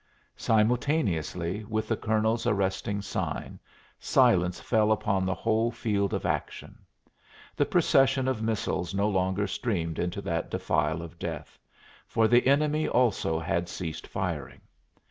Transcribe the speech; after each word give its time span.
Simultaneously 0.37 1.63
with 1.65 1.87
the 1.87 1.95
colonel's 1.95 2.47
arresting 2.47 3.03
sign, 3.03 3.59
silence 3.99 4.59
fell 4.59 4.91
upon 4.91 5.27
the 5.27 5.33
whole 5.35 5.69
field 5.69 6.11
of 6.11 6.25
action. 6.25 6.79
The 7.55 7.67
procession 7.67 8.27
of 8.27 8.41
missiles 8.41 8.95
no 8.95 9.07
longer 9.07 9.45
streamed 9.45 9.99
into 9.99 10.19
that 10.21 10.49
defile 10.49 11.03
of 11.03 11.19
death, 11.19 11.59
for 12.07 12.27
the 12.27 12.47
enemy 12.47 12.87
also 12.87 13.37
had 13.37 13.69
ceased 13.69 14.07
firing. 14.07 14.61